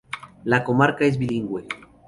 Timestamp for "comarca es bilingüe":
0.63-1.65